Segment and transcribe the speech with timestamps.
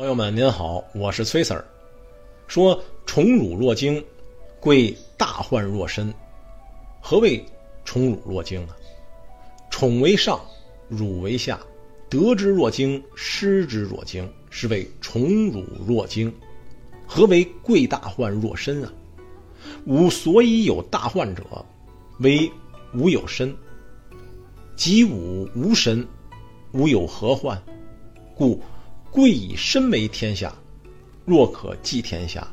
[0.00, 1.62] 朋友们，您好，我是崔 Sir。
[2.46, 4.02] 说宠辱若惊，
[4.58, 6.10] 贵大患若身。
[7.02, 7.44] 何谓
[7.84, 8.74] 宠辱若惊啊？
[9.68, 10.40] 宠为上，
[10.88, 11.60] 辱为下，
[12.08, 16.34] 得之若惊，失之若惊，是谓宠辱若惊。
[17.06, 18.90] 何为贵大患若身啊？
[19.84, 21.44] 吾所以有大患者，
[22.20, 22.50] 为
[22.94, 23.54] 吾有身。
[24.76, 26.08] 及吾无身，
[26.72, 27.62] 吾有何患？
[28.34, 28.62] 故。
[29.10, 30.54] 贵以身为天下，
[31.24, 32.46] 若可寄天下；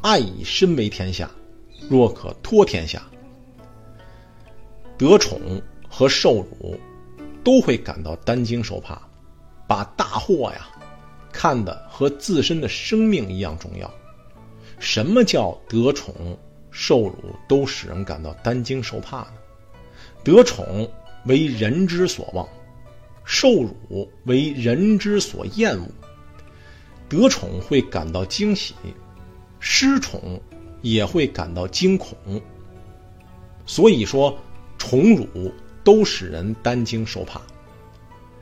[0.00, 1.30] 爱以身为天下，
[1.90, 3.02] 若可托天下。
[4.96, 5.40] 得宠
[5.88, 6.78] 和受辱，
[7.44, 9.00] 都会感到担惊受怕，
[9.66, 10.68] 把大祸呀
[11.30, 13.92] 看得和自身的生命一样重要。
[14.78, 16.38] 什么叫得宠
[16.70, 17.14] 受辱
[17.46, 19.32] 都使人感到担惊受怕呢？
[20.24, 20.90] 得宠
[21.26, 22.48] 为人之所望。
[23.24, 25.86] 受辱为人之所厌恶，
[27.08, 28.74] 得宠会感到惊喜，
[29.58, 30.40] 失宠
[30.82, 32.16] 也会感到惊恐。
[33.66, 34.36] 所以说，
[34.78, 35.52] 宠辱
[35.84, 37.40] 都使人担惊受怕。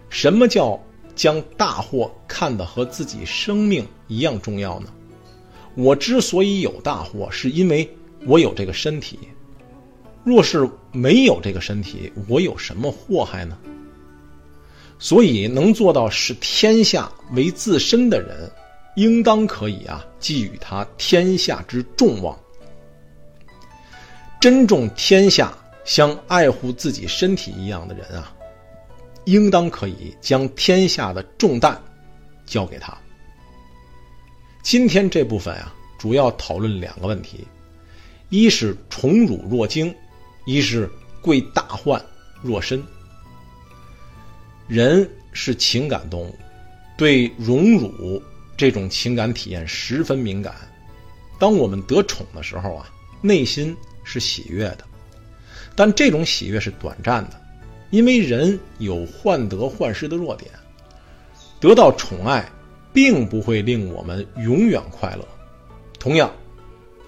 [0.08, 0.80] 什么叫
[1.14, 4.92] 将大祸看得和自己生命一样重要呢？
[5.74, 7.88] 我之所以有大祸，是因为
[8.26, 9.18] 我有这个身体。
[10.24, 13.56] 若是没有这个身体，我有什么祸害呢？
[14.98, 18.50] 所以，能做到视天下为自身的人，
[18.96, 22.36] 应当可以啊，寄予他天下之众望。
[24.41, 28.34] 珍重天下，像爱护自己身体一样的人啊，
[29.24, 31.80] 应当可以将天下的重担
[32.44, 32.96] 交给他。
[34.62, 37.46] 今天这部分啊，主要讨论两个问题：
[38.30, 39.94] 一是宠辱若惊，
[40.44, 40.91] 一是
[41.22, 42.04] 贵大患
[42.42, 42.82] 若身。
[44.69, 46.34] 人是情感动物，
[46.97, 48.22] 对荣辱
[48.55, 50.55] 这种情感体验十分敏感。
[51.38, 52.91] 当我们得宠的时候啊，
[53.22, 54.84] 内心是喜悦的，
[55.75, 57.41] 但这种喜悦是短暂的，
[57.91, 60.50] 因为人有患得患失的弱点。
[61.60, 62.47] 得到宠爱，
[62.92, 65.26] 并不会令我们永远快乐。
[65.98, 66.31] 同样，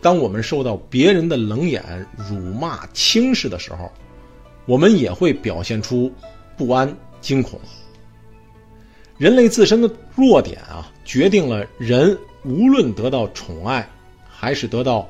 [0.00, 3.92] 当我们受到别人的冷眼、辱骂、轻视的时候，
[4.64, 6.10] 我们也会表现出
[6.56, 6.96] 不安。
[7.20, 7.58] 惊恐，
[9.18, 13.88] 人类自身的弱点啊，决定了人无论得到宠爱，
[14.28, 15.08] 还是得到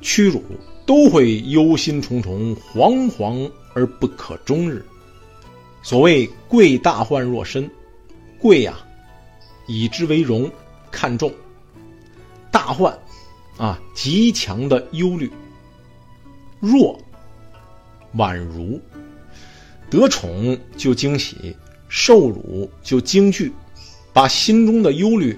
[0.00, 0.42] 屈辱，
[0.86, 4.84] 都会忧心忡忡、惶惶而不可终日。
[5.82, 7.70] 所谓贵大患若身，
[8.38, 8.78] 贵呀，
[9.66, 10.50] 以之为荣，
[10.90, 11.30] 看重；
[12.50, 12.98] 大患，
[13.58, 15.28] 啊，极强的忧虑；
[16.60, 16.98] 弱，
[18.16, 18.80] 宛如。
[19.90, 21.56] 得宠就惊喜，
[21.88, 23.52] 受辱就惊惧，
[24.12, 25.36] 把心中的忧虑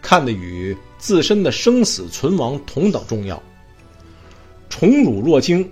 [0.00, 3.40] 看得与自身的生死存亡同等重要。
[4.70, 5.70] 宠辱若惊，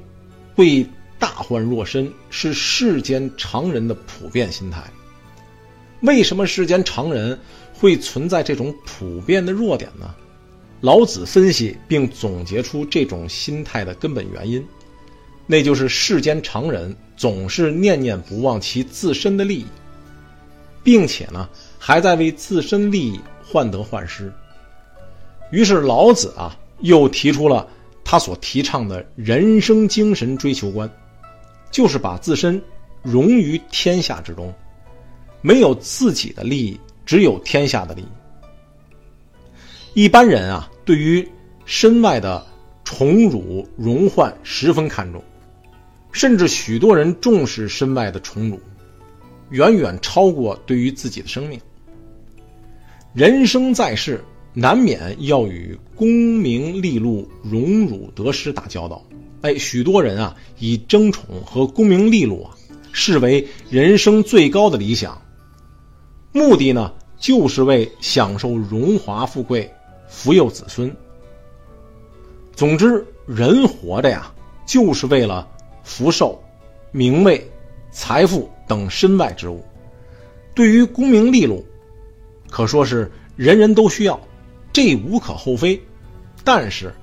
[0.55, 0.87] 贵
[1.19, 4.84] 大患若身，是世间常人的普遍心态。
[6.03, 7.38] 为什么世间常人
[7.72, 10.15] 会存在这种普遍的弱点呢？
[10.81, 14.65] 老子分析并总结出这种心态的根本原因。
[15.51, 19.67] 那就是世间常人总是念念不忘其自身的利益，
[20.85, 21.49] 并且呢，
[21.79, 24.31] 还在为自身利益患得患失。
[25.51, 27.67] 于是老子啊，又提出了
[28.05, 30.89] 他所提倡的人生精神追求观，
[31.71, 32.63] 就是把自身
[33.03, 34.53] 融于天下之中，
[35.41, 38.09] 没有自己的利益，只有天下的利益。
[39.95, 41.27] 一般人啊，对于
[41.65, 42.47] 身外的
[42.85, 45.25] 宠辱荣患十分看重。
[46.13, 48.61] 甚至许多人重视身外的宠辱，
[49.51, 51.61] 远远超过对于自己的生命。
[53.15, 54.23] 人生在世，
[54.55, 59.05] 难免要与功名利禄、荣辱得失打交道。
[59.43, 62.57] 哎，许多人啊，以争宠和功名利禄啊，
[62.93, 65.21] 视为人生最高的理想，
[66.33, 69.71] 目的呢，就是为享受荣华富贵、
[70.09, 70.94] 福佑子孙。
[72.55, 74.32] 总之，人活着呀，
[74.67, 75.49] 就是为了。
[75.88, 76.38] 福寿、
[76.93, 77.50] 名位、
[77.90, 79.64] 财富等身外之物，
[80.55, 81.64] 对于功名利禄，
[82.50, 84.20] 可说是人人都需要，
[84.70, 85.82] 这无可厚非。
[86.44, 86.94] 但是，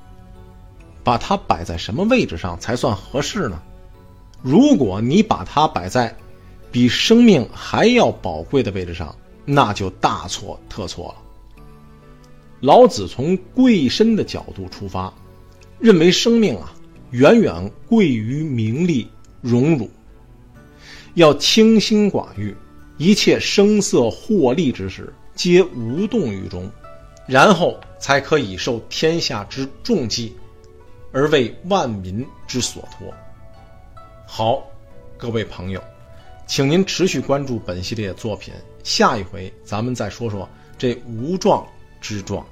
[1.03, 3.59] 把它摆在什么位置上才算合适呢？
[4.43, 6.15] 如果你把它摆在
[6.71, 9.15] 比生命还要宝贵的位置上，
[9.45, 11.15] 那就大错特错了。
[12.61, 15.11] 老子从贵身的角度出发，
[15.79, 16.71] 认为生命啊。
[17.11, 19.07] 远远贵于名利
[19.41, 19.89] 荣辱，
[21.13, 22.55] 要清心寡欲，
[22.97, 26.69] 一切声色获利之事皆无动于衷，
[27.27, 30.35] 然后才可以受天下之重祭，
[31.11, 33.13] 而为万民之所托。
[34.27, 34.63] 好，
[35.17, 35.81] 各位朋友，
[36.47, 38.53] 请您持续关注本系列作品，
[38.83, 41.65] 下一回咱们再说说这无状
[42.01, 42.45] 之状。